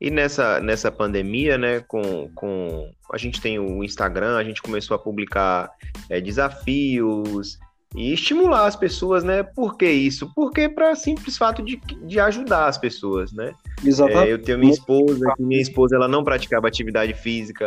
E 0.01 0.11
nessa, 0.11 0.61
nessa 0.61 0.91
pandemia, 0.91 1.57
né, 1.57 1.81
com, 1.81 2.31
com 2.35 2.91
a 3.11 3.17
gente 3.17 3.41
tem 3.41 3.59
o 3.59 3.83
Instagram, 3.83 4.37
a 4.37 4.45
gente 4.45 4.61
começou 4.61 4.95
a 4.95 4.99
publicar 4.99 5.71
é, 6.11 6.21
desafios, 6.21 7.59
e 7.95 8.13
estimular 8.13 8.67
as 8.67 8.77
pessoas, 8.77 9.25
né? 9.25 9.43
Por 9.43 9.77
que 9.77 9.89
isso? 9.89 10.31
Porque 10.35 10.69
para 10.69 10.95
simples 10.95 11.39
fato 11.39 11.63
de, 11.63 11.81
de 12.05 12.21
ajudar 12.21 12.67
as 12.67 12.77
pessoas, 12.77 13.33
né? 13.33 13.53
Exatamente. 13.85 14.29
É, 14.29 14.33
eu 14.33 14.43
tenho 14.43 14.59
minha 14.59 14.73
esposa, 14.73 15.35
minha 15.39 15.61
esposa 15.61 15.97
ela 15.97 16.07
não 16.07 16.23
praticava 16.23 16.69
atividade 16.69 17.15
física, 17.15 17.67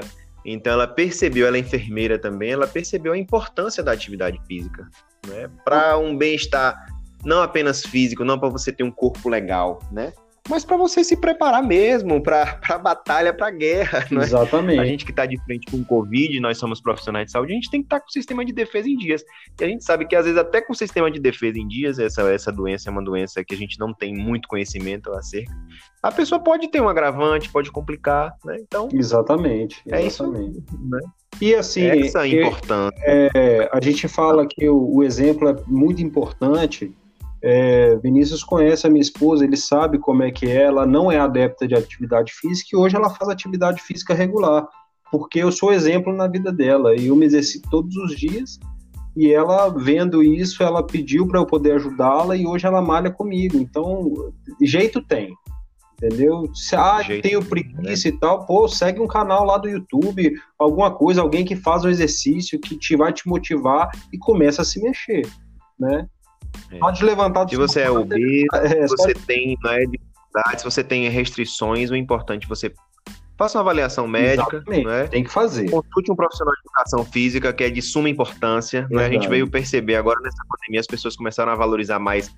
então 0.54 0.74
ela 0.74 0.88
percebeu, 0.88 1.48
ela 1.48 1.58
é 1.58 1.60
enfermeira 1.60 2.18
também, 2.18 2.52
ela 2.52 2.68
percebeu 2.68 3.14
a 3.14 3.18
importância 3.18 3.84
da 3.84 3.92
atividade 3.92 4.40
física, 4.48 4.88
né? 5.28 5.50
Para 5.64 5.98
um 5.98 6.18
bem-estar 6.18 6.76
não 7.24 7.42
apenas 7.42 7.82
físico, 7.86 8.24
não 8.24 8.40
para 8.40 8.50
você 8.50 8.72
ter 8.72 8.84
um 8.84 8.92
corpo 8.92 9.30
legal, 9.30 9.80
né? 9.92 10.14
Mas 10.50 10.66
para 10.66 10.76
você 10.76 11.04
se 11.04 11.16
preparar 11.16 11.64
mesmo 11.64 12.22
para 12.22 12.60
a 12.68 12.78
batalha, 12.78 13.34
para 13.34 13.48
a 13.48 13.52
guerra. 13.52 14.00
Né? 14.10 14.24
Exatamente. 14.24 14.80
A 14.80 14.86
gente 14.86 15.06
que 15.06 15.12
está 15.12 15.26
de 15.26 15.38
frente 15.44 15.70
com 15.70 15.78
o 15.78 15.86
Covid, 15.86 16.40
nós 16.40 16.58
somos 16.58 16.82
profissionais 16.82 17.28
de 17.28 17.32
saúde, 17.32 17.52
a 17.52 17.56
gente 17.56 17.70
tem 17.70 17.82
que 17.82 17.86
estar 17.86 17.98
tá 17.98 18.02
com 18.02 18.10
o 18.10 18.12
sistema 18.12 18.44
de 18.44 18.52
defesa 18.52 18.90
em 18.90 18.98
dias. 18.98 19.24
E 19.60 19.64
a 19.64 19.68
gente 19.68 19.84
sabe 19.84 20.08
que 20.08 20.16
às 20.16 20.26
vezes 20.26 20.40
até 20.40 20.62
com 20.62 20.74
o 20.74 20.76
sistema 20.76 21.12
de 21.12 21.20
defesa 21.20 21.60
em 21.60 21.68
dias, 21.68 22.00
essa, 22.00 22.24
essa 22.24 22.52
doença 22.52 22.90
é 22.90 22.92
uma 22.92 23.04
doença 23.04 23.44
que 23.44 23.54
a 23.54 23.58
gente 23.58 23.78
não 23.80 23.94
tem 23.94 24.16
muito 24.16 24.48
conhecimento 24.48 25.12
acerca. 25.14 25.54
A 26.02 26.12
pessoa 26.12 26.42
pode 26.42 26.70
ter 26.70 26.82
um 26.82 26.90
agravante, 26.90 27.52
pode 27.52 27.72
complicar, 27.72 28.34
né? 28.44 28.58
Então. 28.60 28.90
Exatamente. 28.92 29.84
exatamente. 29.86 29.94
É 29.94 30.02
isso. 30.02 30.32
Né? 30.32 31.00
E 31.42 31.54
assim, 31.54 31.84
essa 31.84 32.28
é 32.28 32.42
importância. 32.42 33.00
É, 33.04 33.70
a 33.72 33.80
gente 33.82 34.08
fala 34.08 34.46
que 34.48 34.68
o, 34.68 34.96
o 34.96 35.04
exemplo 35.04 35.50
é 35.50 35.56
muito 35.68 36.02
importante 36.02 36.94
é, 37.42 37.96
Vinícius 37.98 38.44
conhece 38.44 38.86
a 38.86 38.90
minha 38.90 39.02
esposa, 39.02 39.44
ele 39.44 39.58
sabe 39.58 39.98
como 39.98 40.24
é 40.24 40.32
que 40.32 40.46
é, 40.46 40.64
ela 40.64 40.86
não 40.86 41.12
é 41.12 41.18
adepta 41.18 41.68
de 41.68 41.76
atividade 41.76 42.34
física 42.34 42.70
e 42.74 42.78
hoje 42.78 42.96
ela 42.96 43.10
faz 43.10 43.30
atividade 43.30 43.82
física 43.82 44.14
regular, 44.14 44.68
porque 45.12 45.40
eu 45.40 45.52
sou 45.52 45.74
exemplo 45.74 46.14
na 46.14 46.28
vida 46.28 46.52
dela 46.52 46.96
e 46.96 47.08
eu 47.08 47.16
me 47.16 47.26
exercito 47.26 47.70
todos 47.70 47.96
os 47.96 48.16
dias 48.16 48.60
e 49.16 49.34
ela 49.34 49.70
vendo 49.70 50.24
isso, 50.24 50.64
ela 50.64 50.82
pediu 50.82 51.28
para 51.28 51.40
eu 51.40 51.46
poder 51.46 51.74
ajudá-la 51.74 52.36
e 52.36 52.46
hoje 52.46 52.66
ela 52.66 52.82
malha 52.82 53.12
comigo. 53.12 53.58
Então, 53.58 54.32
jeito 54.62 55.02
tem. 55.02 55.34
Entendeu? 56.02 56.50
Se 56.54 56.78
ah, 56.78 57.02
jeito, 57.02 57.24
tenho 57.24 57.44
preguiça 57.44 58.10
né? 58.10 58.16
e 58.16 58.18
tal, 58.18 58.46
pô, 58.46 58.66
segue 58.70 59.02
um 59.02 59.08
canal 59.08 59.44
lá 59.44 59.58
do 59.58 59.68
YouTube, 59.68 60.34
alguma 60.58 60.90
coisa, 60.92 61.22
alguém 61.22 61.44
que 61.44 61.58
faz 61.58 61.84
um 61.84 61.90
exercício 61.90 62.58
que 62.58 62.78
te 62.78 62.96
vai 62.96 63.12
te 63.12 63.28
motivar 63.28 63.92
e 64.14 64.18
começa 64.18 64.62
a 64.62 64.66
se 64.66 64.82
mexer, 64.82 65.28
né? 65.78 66.08
É. 66.72 66.78
Pode 66.78 67.04
levantar 67.04 67.48
Se 67.48 67.56
você 67.56 67.82
é 67.82 67.92
obeso, 67.92 68.48
é, 68.54 68.88
se 68.88 68.96
você 68.96 69.14
tem 69.14 69.58
né, 69.64 69.80
dificuldades, 69.86 70.60
se 70.60 70.64
você 70.64 70.84
tem 70.84 71.10
restrições, 71.10 71.90
o 71.90 71.96
importante 71.96 72.46
é 72.46 72.48
você 72.48 72.74
faça 73.40 73.58
uma 73.58 73.62
avaliação 73.62 74.06
médica, 74.06 74.62
né? 74.68 75.08
Tem 75.08 75.24
que 75.24 75.32
fazer. 75.32 75.70
Consulte 75.70 76.12
um 76.12 76.16
profissional 76.16 76.54
de 76.56 76.60
educação 76.60 77.06
física, 77.06 77.54
que 77.54 77.64
é 77.64 77.70
de 77.70 77.82
suma 77.82 78.10
importância. 78.10 78.86
Né? 78.92 79.06
A 79.06 79.10
gente 79.10 79.30
veio 79.30 79.50
perceber 79.50 79.96
agora 79.96 80.20
nessa 80.22 80.44
pandemia, 80.46 80.82
as 80.82 80.86
pessoas 80.86 81.16
começaram 81.16 81.54
a 81.54 81.56
valorizar 81.56 82.00
mais 82.00 82.30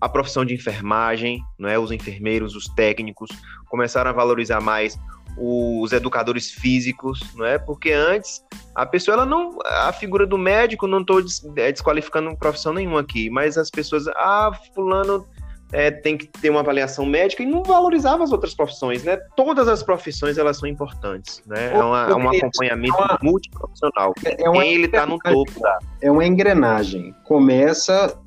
a 0.00 0.08
profissão 0.08 0.44
de 0.44 0.54
enfermagem, 0.54 1.40
né? 1.56 1.78
Os 1.78 1.92
enfermeiros, 1.92 2.56
os 2.56 2.66
técnicos, 2.66 3.30
começaram 3.68 4.10
a 4.10 4.12
valorizar 4.12 4.60
mais 4.60 4.98
os 5.40 5.92
educadores 5.92 6.50
físicos, 6.50 7.20
não 7.34 7.44
é? 7.44 7.58
Porque 7.58 7.92
antes 7.92 8.42
a 8.74 8.84
pessoa 8.86 9.14
ela 9.14 9.26
não, 9.26 9.58
a 9.64 9.92
figura 9.92 10.26
do 10.26 10.38
médico 10.38 10.86
não 10.86 11.00
estou 11.00 11.20
é, 11.56 11.72
desqualificando 11.72 12.36
profissão 12.36 12.72
nenhuma 12.72 13.00
aqui, 13.00 13.30
mas 13.30 13.56
as 13.56 13.70
pessoas, 13.70 14.06
ah, 14.08 14.52
fulano 14.74 15.26
é, 15.72 15.90
tem 15.90 16.16
que 16.16 16.26
ter 16.26 16.50
uma 16.50 16.60
avaliação 16.60 17.04
médica 17.04 17.42
e 17.42 17.46
não 17.46 17.62
valorizava 17.62 18.24
as 18.24 18.32
outras 18.32 18.54
profissões, 18.54 19.04
né? 19.04 19.16
Todas 19.36 19.68
as 19.68 19.82
profissões 19.82 20.38
elas 20.38 20.56
são 20.56 20.68
importantes, 20.68 21.42
né? 21.46 21.72
É, 21.72 21.78
uma, 21.78 22.06
é 22.08 22.14
um 22.14 22.28
acompanhamento 22.28 22.94
é 22.94 23.04
uma, 23.04 23.18
multiprofissional. 23.22 24.14
É 24.24 24.48
uma, 24.48 24.64
ele 24.64 24.86
está 24.86 25.04
no 25.04 25.18
topo. 25.18 25.52
É 26.00 26.10
uma 26.10 26.24
engrenagem. 26.24 27.14
Começa, 27.24 28.18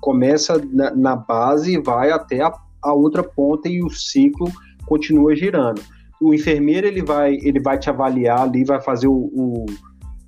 começa 0.00 0.62
na, 0.72 0.90
na 0.90 1.16
base 1.16 1.74
e 1.74 1.80
vai 1.80 2.10
até 2.10 2.42
a, 2.42 2.52
a 2.82 2.92
outra 2.92 3.22
ponta 3.22 3.68
e 3.68 3.82
o 3.82 3.88
ciclo 3.88 4.50
continua 4.86 5.34
girando 5.34 5.80
o 6.24 6.34
enfermeiro 6.34 6.86
ele 6.86 7.02
vai, 7.02 7.34
ele 7.42 7.60
vai 7.60 7.78
te 7.78 7.90
avaliar 7.90 8.40
ali, 8.40 8.64
vai 8.64 8.80
fazer 8.80 9.06
o, 9.06 9.12
o, 9.12 9.66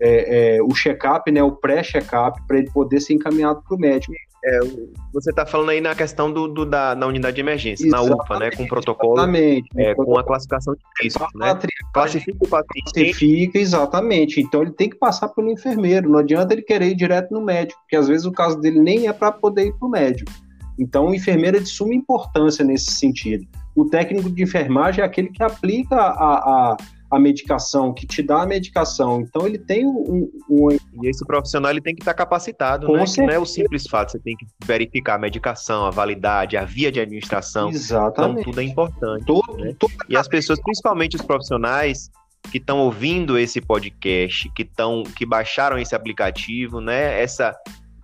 é, 0.01 0.57
é, 0.57 0.63
o 0.63 0.75
check-up, 0.75 1.31
né, 1.31 1.43
o 1.43 1.53
pré-check-up, 1.53 2.41
para 2.47 2.59
ele 2.59 2.71
poder 2.71 3.01
ser 3.01 3.15
encaminhado 3.15 3.63
para 3.67 3.77
o 3.77 3.81
médico. 3.81 4.13
É, 4.45 4.61
você 5.13 5.31
está 5.31 5.45
falando 5.45 5.71
aí 5.71 5.81
na 5.81 5.95
questão 5.95 6.31
do, 6.31 6.47
do 6.47 6.65
da, 6.65 6.95
da, 6.95 7.07
unidade 7.07 7.35
de 7.35 7.41
emergência, 7.41 7.87
exatamente, 7.87 8.11
na 8.11 8.23
UPA, 8.23 8.39
né, 8.39 8.51
com 8.51 8.63
o 8.63 8.69
protocolo, 8.69 9.15
exatamente, 9.15 9.69
é, 9.77 9.95
com 9.95 10.19
a 10.19 10.23
classificação 10.23 10.75
de 10.75 10.81
risco, 11.03 11.27
né? 11.35 11.59
Classifica 11.93 12.39
o 12.41 12.49
paciente. 12.49 12.93
Classifica, 12.93 13.59
exatamente. 13.59 14.41
Então 14.41 14.63
ele 14.63 14.71
tem 14.71 14.89
que 14.89 14.97
passar 14.97 15.31
pelo 15.31 15.51
enfermeiro, 15.51 16.11
não 16.11 16.21
adianta 16.21 16.53
ele 16.53 16.63
querer 16.63 16.91
ir 16.91 16.95
direto 16.95 17.33
no 17.33 17.41
médico, 17.41 17.81
porque 17.81 17.97
às 17.97 18.07
vezes 18.07 18.25
o 18.25 18.31
caso 18.31 18.61
dele 18.61 18.79
nem 18.79 19.09
é 19.09 19.13
para 19.13 19.33
poder 19.33 19.67
ir 19.67 19.73
para 19.73 19.89
o 19.89 19.91
médico. 19.91 20.31
Então 20.79 21.07
o 21.07 21.15
enfermeiro 21.15 21.57
é 21.57 21.61
de 21.61 21.69
suma 21.69 21.95
importância 21.95 22.65
nesse 22.65 22.93
sentido 22.93 23.49
o 23.77 23.85
técnico 23.85 24.31
de 24.31 24.43
enfermagem 24.43 25.03
é 25.03 25.07
aquele 25.07 25.29
que 25.29 25.43
aplica 25.43 25.97
a, 25.97 26.73
a, 26.73 26.77
a 27.11 27.19
medicação, 27.19 27.93
que 27.93 28.07
te 28.07 28.23
dá 28.23 28.43
a 28.43 28.47
medicação. 28.47 29.21
Então 29.21 29.47
ele 29.47 29.59
tem 29.59 29.87
um. 29.87 30.31
um... 30.49 30.69
E 31.03 31.09
esse 31.09 31.25
profissional 31.27 31.71
ele 31.71 31.83
tem 31.83 31.95
que 31.95 32.01
estar 32.01 32.15
capacitado, 32.15 32.87
Com 32.87 32.97
né? 32.97 33.05
Que 33.05 33.21
não 33.21 33.31
é 33.31 33.39
o 33.39 33.45
simples 33.45 33.87
fato, 33.87 34.13
você 34.13 34.19
tem 34.19 34.35
que 34.35 34.47
verificar 34.65 35.17
a 35.17 35.19
medicação, 35.19 35.85
a 35.85 35.91
validade, 35.91 36.57
a 36.57 36.65
via 36.65 36.91
de 36.91 36.99
administração. 36.99 37.69
Exatamente. 37.69 38.41
Então 38.41 38.45
tudo 38.45 38.61
é 38.61 38.65
importante. 38.65 39.27
Todo, 39.27 39.57
né? 39.59 39.75
E 40.09 40.17
as 40.17 40.27
pessoas, 40.27 40.59
principalmente 40.61 41.17
os 41.17 41.23
profissionais, 41.23 42.11
que 42.51 42.57
estão 42.57 42.79
ouvindo 42.79 43.39
esse 43.39 43.61
podcast, 43.61 44.51
que 44.55 44.63
estão, 44.63 45.03
que 45.03 45.27
baixaram 45.27 45.79
esse 45.79 45.95
aplicativo, 45.95 46.81
né? 46.81 47.21
Essa 47.21 47.55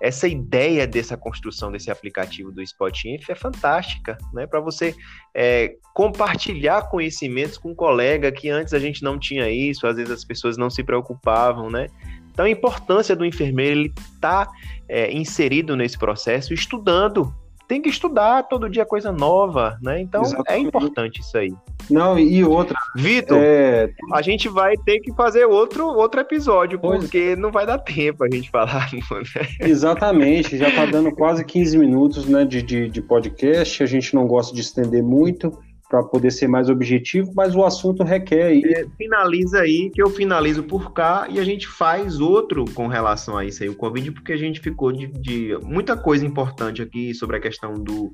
essa 0.02 0.26
ideia 0.26 0.84
dessa 0.84 1.16
construção 1.16 1.70
desse 1.70 1.88
aplicativo 1.88 2.50
do 2.50 2.60
Spotinf 2.60 3.30
é 3.30 3.36
fantástica, 3.36 4.18
né? 4.34 4.48
Para 4.48 4.58
você 4.58 4.96
é, 5.32 5.76
compartilhar 5.94 6.88
conhecimentos 6.90 7.56
com 7.56 7.70
um 7.70 7.74
colega 7.74 8.32
que 8.32 8.50
antes 8.50 8.74
a 8.74 8.80
gente 8.80 9.04
não 9.04 9.16
tinha 9.16 9.48
isso, 9.48 9.86
às 9.86 9.94
vezes 9.94 10.10
as 10.10 10.24
pessoas 10.24 10.56
não 10.56 10.68
se 10.68 10.82
preocupavam, 10.82 11.70
né? 11.70 11.86
Então 12.32 12.46
a 12.46 12.50
importância 12.50 13.14
do 13.14 13.24
enfermeiro 13.24 13.78
ele 13.78 13.94
estar 13.96 14.46
tá, 14.46 14.52
é, 14.88 15.12
inserido 15.12 15.76
nesse 15.76 15.96
processo, 15.96 16.52
estudando 16.52 17.32
tem 17.72 17.80
que 17.80 17.88
estudar 17.88 18.42
todo 18.42 18.68
dia 18.68 18.84
coisa 18.84 19.10
nova, 19.10 19.78
né? 19.80 19.98
Então 19.98 20.20
é 20.20 20.26
Exatamente. 20.26 20.52
é 20.52 20.68
importante 20.68 21.20
isso 21.22 21.38
aí. 21.38 21.54
Não, 21.90 22.18
e 22.18 22.44
outra. 22.44 22.76
Vitor, 22.94 23.38
é... 23.40 23.90
a 24.12 24.20
gente 24.20 24.46
vai 24.46 24.76
ter 24.76 25.00
que 25.00 25.10
fazer 25.14 25.46
outro, 25.46 25.86
outro 25.86 26.20
episódio, 26.20 26.78
pois... 26.78 27.00
porque 27.00 27.34
não 27.34 27.50
vai 27.50 27.64
dar 27.64 27.78
tempo 27.78 28.24
a 28.24 28.30
gente 28.30 28.50
falar. 28.50 28.90
Né? 29.12 29.46
Exatamente, 29.60 30.56
já 30.56 30.68
está 30.68 30.86
dando 30.86 31.12
quase 31.12 31.44
15 31.44 31.78
minutos 31.78 32.26
né, 32.26 32.44
de, 32.44 32.62
de, 32.62 32.88
de 32.88 33.02
podcast, 33.02 33.82
a 33.82 33.86
gente 33.86 34.14
não 34.14 34.26
gosta 34.26 34.54
de 34.54 34.60
estender 34.60 35.02
muito 35.02 35.58
para 35.92 36.02
poder 36.02 36.30
ser 36.30 36.48
mais 36.48 36.70
objetivo, 36.70 37.30
mas 37.36 37.54
o 37.54 37.62
assunto 37.62 38.02
requer 38.02 38.44
aí. 38.44 38.62
É, 38.64 38.86
finaliza 38.96 39.60
aí, 39.60 39.90
que 39.90 40.00
eu 40.00 40.08
finalizo 40.08 40.62
por 40.62 40.94
cá 40.94 41.26
e 41.28 41.38
a 41.38 41.44
gente 41.44 41.68
faz 41.68 42.18
outro 42.18 42.64
com 42.72 42.86
relação 42.86 43.36
a 43.36 43.44
isso 43.44 43.62
aí, 43.62 43.68
o 43.68 43.74
Covid, 43.74 44.10
porque 44.12 44.32
a 44.32 44.36
gente 44.38 44.58
ficou 44.58 44.90
de, 44.90 45.06
de 45.08 45.54
muita 45.62 45.94
coisa 45.94 46.24
importante 46.24 46.80
aqui 46.80 47.12
sobre 47.12 47.36
a 47.36 47.40
questão 47.40 47.74
do, 47.74 48.10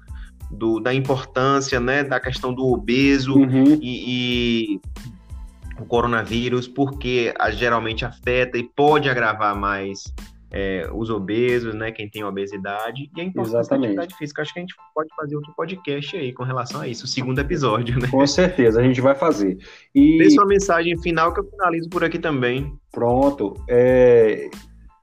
do 0.51 0.81
da 0.81 0.93
importância, 0.93 1.79
né, 1.79 2.03
da 2.03 2.19
questão 2.19 2.53
do 2.53 2.67
obeso 2.67 3.39
uhum. 3.39 3.79
e, 3.81 4.73
e 4.75 4.81
o 5.81 5.85
coronavírus, 5.87 6.67
porque 6.67 7.33
a, 7.39 7.53
geralmente 7.53 8.05
afeta 8.05 8.59
e 8.59 8.65
pode 8.65 9.09
agravar 9.09 9.57
mais 9.57 10.13
é, 10.51 10.89
os 10.93 11.11
obesos, 11.11 11.75
né, 11.75 11.93
quem 11.93 12.09
tem 12.09 12.25
obesidade, 12.25 13.11
e 13.15 13.21
a 13.21 13.25
importância 13.25 13.59
Exatamente. 13.59 13.95
da 13.95 14.03
atividade 14.03 14.19
física. 14.19 14.43
Acho 14.43 14.55
que 14.55 14.59
a 14.61 14.63
gente 14.63 14.75
pode 14.95 15.09
fazer 15.15 15.37
outro 15.37 15.53
podcast 15.57 16.17
aí 16.17 16.33
com 16.33 16.43
relação 16.43 16.81
a 16.81 16.89
isso, 16.89 17.05
o 17.05 17.09
segundo 17.09 17.39
episódio, 17.39 17.99
né? 17.99 18.09
Com 18.09 18.27
certeza, 18.27 18.81
a 18.81 18.83
gente 18.83 19.01
vai 19.01 19.15
fazer. 19.15 19.59
E... 19.95 20.19
Deixa 20.19 20.41
uma 20.41 20.49
mensagem 20.49 20.97
final 21.03 21.33
que 21.33 21.41
eu 21.41 21.45
finalizo 21.45 21.89
por 21.91 22.03
aqui 22.03 22.19
também. 22.19 22.73
Pronto. 22.91 23.55
É... 23.69 24.49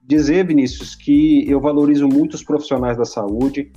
Dizer, 0.02 0.46
Vinícius, 0.46 0.94
que 0.94 1.50
eu 1.50 1.60
valorizo 1.60 2.08
muito 2.08 2.36
os 2.36 2.44
profissionais 2.44 2.96
da 2.96 3.06
saúde, 3.06 3.72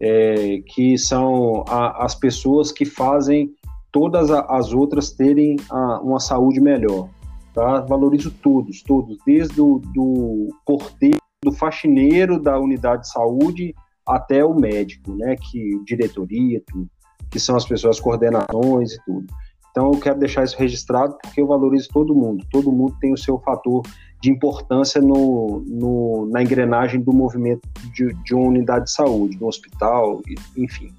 é, 0.00 0.62
que 0.66 0.98
são 0.98 1.64
a, 1.68 2.04
as 2.04 2.14
pessoas 2.14 2.72
que 2.72 2.84
fazem 2.84 3.54
todas 3.92 4.30
as 4.30 4.72
outras 4.72 5.12
terem 5.12 5.56
a, 5.70 6.00
uma 6.00 6.18
saúde 6.18 6.60
melhor 6.60 7.08
tá? 7.54 7.80
Valorizo 7.80 8.30
todos, 8.30 8.82
todos, 8.82 9.18
desde 9.26 9.60
o 9.60 9.80
do 9.94 10.48
porteiro, 10.64 11.18
do 11.42 11.52
faxineiro 11.52 12.40
da 12.40 12.58
unidade 12.58 13.02
de 13.02 13.12
saúde 13.12 13.74
até 14.06 14.44
o 14.44 14.54
médico, 14.54 15.14
né? 15.14 15.36
Que 15.36 15.82
diretoria, 15.84 16.62
tudo, 16.66 16.88
que 17.30 17.38
são 17.38 17.56
as 17.56 17.64
pessoas 17.64 18.00
coordenações 18.00 18.92
e 18.92 19.04
tudo. 19.04 19.26
Então 19.70 19.92
eu 19.92 20.00
quero 20.00 20.18
deixar 20.18 20.44
isso 20.44 20.58
registrado 20.58 21.16
porque 21.22 21.40
eu 21.40 21.46
valorizo 21.46 21.88
todo 21.92 22.14
mundo. 22.14 22.44
Todo 22.50 22.72
mundo 22.72 22.96
tem 23.00 23.12
o 23.12 23.18
seu 23.18 23.38
fator 23.38 23.82
de 24.20 24.30
importância 24.30 25.00
no, 25.00 25.62
no 25.66 26.28
na 26.30 26.42
engrenagem 26.42 27.00
do 27.00 27.12
movimento 27.12 27.62
de, 27.94 28.12
de 28.24 28.34
uma 28.34 28.48
unidade 28.48 28.86
de 28.86 28.92
saúde, 28.92 29.38
do 29.38 29.46
hospital, 29.46 30.20
enfim 30.56 30.92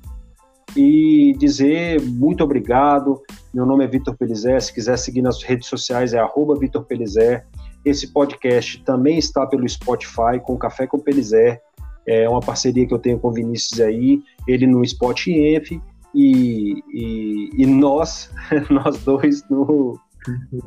e 0.75 1.33
dizer 1.37 2.01
muito 2.01 2.43
obrigado. 2.43 3.21
Meu 3.53 3.65
nome 3.65 3.83
é 3.83 3.87
Vitor 3.87 4.15
Pelizé. 4.15 4.59
Se 4.59 4.73
quiser 4.73 4.97
seguir 4.97 5.21
nas 5.21 5.43
redes 5.43 5.67
sociais, 5.67 6.13
é 6.13 6.19
Vitor 6.55 6.83
Pelizé. 6.83 7.45
Esse 7.83 8.07
podcast 8.07 8.83
também 8.83 9.17
está 9.17 9.45
pelo 9.45 9.67
Spotify 9.67 10.39
com 10.43 10.57
Café 10.57 10.87
com 10.87 10.99
Pelizer. 10.99 11.61
É 12.07 12.27
uma 12.27 12.39
parceria 12.39 12.87
que 12.87 12.93
eu 12.93 12.99
tenho 12.99 13.19
com 13.19 13.29
o 13.29 13.33
Vinícius 13.33 13.79
aí, 13.79 14.21
ele 14.47 14.65
no 14.65 14.83
Spot 14.83 15.27
Enf 15.27 15.71
e, 16.13 16.83
e, 16.93 17.49
e, 17.57 17.65
nós, 17.65 18.31
nós 18.69 18.97
dois 19.03 19.47
no, 19.49 19.99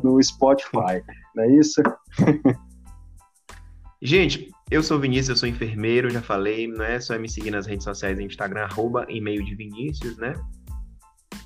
no 0.03 0.23
Spotify, 0.23 1.03
não 1.35 1.45
é 1.45 1.57
isso? 1.57 1.83
Gente, 4.01 4.51
eu 4.75 4.83
sou 4.83 4.99
Vinícius, 4.99 5.29
eu 5.29 5.37
sou 5.37 5.49
enfermeiro, 5.49 6.11
já 6.11 6.21
falei, 6.21 6.67
não 6.67 6.85
é 6.85 6.99
só 6.99 7.17
me 7.17 7.29
seguir 7.29 7.53
nas 7.53 7.65
redes 7.65 7.85
sociais, 7.85 8.19
Instagram, 8.19 8.65
arroba, 8.65 9.07
e-mail 9.09 9.45
de 9.45 9.55
Vinícius, 9.55 10.17
né? 10.17 10.35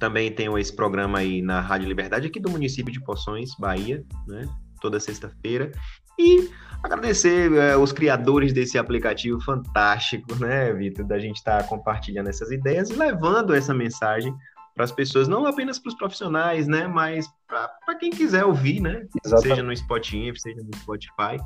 Também 0.00 0.32
tenho 0.32 0.56
esse 0.58 0.74
programa 0.74 1.18
aí 1.18 1.42
na 1.42 1.60
Rádio 1.60 1.88
Liberdade, 1.88 2.26
aqui 2.26 2.40
do 2.40 2.48
município 2.50 2.90
de 2.90 3.04
Poções, 3.04 3.50
Bahia, 3.58 4.02
né? 4.26 4.48
Toda 4.80 4.98
sexta-feira. 4.98 5.70
E 6.18 6.48
agradecer 6.82 7.52
é, 7.52 7.76
os 7.76 7.92
criadores 7.92 8.54
desse 8.54 8.78
aplicativo 8.78 9.38
fantástico, 9.42 10.34
né, 10.36 10.72
Vitor, 10.72 11.04
da 11.04 11.18
gente 11.18 11.36
estar 11.36 11.62
tá 11.62 11.68
compartilhando 11.68 12.30
essas 12.30 12.50
ideias 12.50 12.88
e 12.88 12.94
levando 12.94 13.54
essa 13.54 13.74
mensagem 13.74 14.34
para 14.74 14.84
as 14.84 14.92
pessoas, 14.92 15.28
não 15.28 15.44
apenas 15.44 15.78
para 15.78 15.90
os 15.90 15.96
profissionais, 15.96 16.66
né, 16.66 16.86
mas 16.86 17.28
para 17.46 17.94
quem 17.96 18.10
quiser 18.10 18.44
ouvir, 18.44 18.80
né, 18.80 19.06
Exatamente. 19.22 19.48
seja 19.48 19.62
no 19.62 19.76
Spotify, 19.76 20.32
seja 20.40 20.62
no 20.62 20.78
Spotify. 20.78 21.36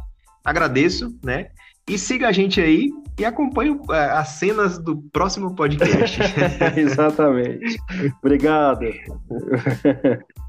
Agradeço, 0.44 1.16
né? 1.22 1.49
E 1.88 1.99
siga 1.99 2.28
a 2.28 2.32
gente 2.32 2.61
aí 2.61 2.90
e 3.18 3.25
acompanhe 3.25 3.78
é, 3.90 4.04
as 4.11 4.28
cenas 4.30 4.78
do 4.78 4.96
próximo 5.12 5.54
podcast. 5.54 6.20
Exatamente. 6.76 7.76
Obrigado. 8.22 8.87